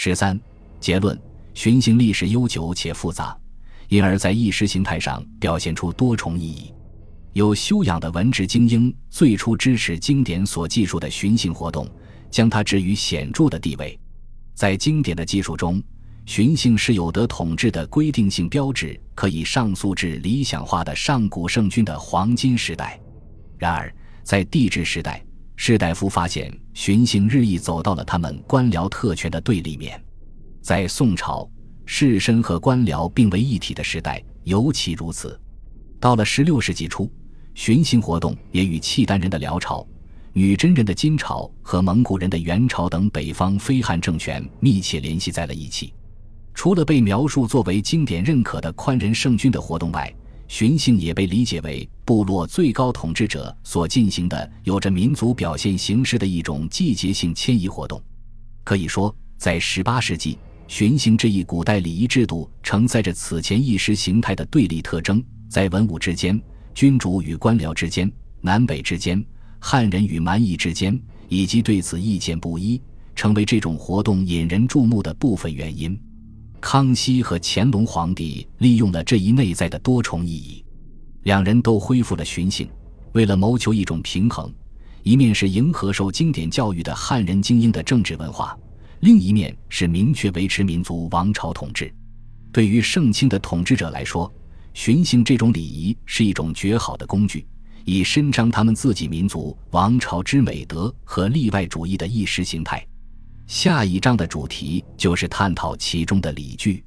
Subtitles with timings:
[0.00, 0.38] 十三
[0.78, 1.20] 结论：
[1.54, 3.36] 寻衅历史悠久且复杂，
[3.88, 6.72] 因而在意识形态上表现出多重意义。
[7.32, 11.84] 有修养的文职精英最初支持经典所记述的寻衅活动，
[12.30, 13.98] 将它置于显著的地位。
[14.54, 15.82] 在经典的技术中，
[16.26, 23.00] 寻衅是有德统治的规定性标志，可以上溯至理想化的上古圣君的黄金时代。
[23.56, 23.92] 然而，
[24.22, 25.20] 在帝制时代，
[25.60, 30.00] 士大夫发现寻衅日益走到了他们官僚特权的对立面。
[30.62, 31.50] 在宋朝，
[31.84, 35.38] 士绅和官僚并为一体的时代尤其如此。
[35.98, 37.10] 到了十六世纪初，
[37.54, 39.84] 寻衅活动也与契丹人的辽朝。
[40.32, 45.92] 女真人的金朝和蒙古人的元朝等北方非汉政权密切联系在了一起。
[46.54, 50.14] 除了被描述作为经典认可的宽仁圣君的活动外，
[50.48, 58.02] 寻衅也被理解为部落最高统治者所进行的有着民族表现形式的一种季节性迁移活动。
[58.64, 66.40] 可以说，在十八世纪，寻衅这一古代礼仪制度承载着此前意识形态的对立特征，在文武之间、
[66.74, 68.10] 君主与官僚之间、
[68.40, 69.22] 南北之间。
[69.60, 72.80] 汉人与蛮夷之间，以及对此意见不一，
[73.14, 76.00] 成为这种活动引人注目的部分原因。
[76.60, 80.64] 康熙和乾隆皇帝利用了这一内在的多重意义，
[81.22, 82.68] 两人都恢复了寻衅，
[83.12, 84.52] 为了谋求一种平衡，
[85.02, 88.58] 一面是迎合受经典教育的汉人精英的政治文化，
[89.00, 91.92] 另一面是明确维持民族王朝统治。
[92.52, 94.32] 对于盛清的统治者来说，
[94.74, 97.46] 寻衅这种礼仪是一种绝好的工具。
[97.84, 102.86] 以伸张他们自己民族王朝之美德和例外主义的意识形态。
[103.48, 106.84] 下一章的主题就是探讨其中的理据。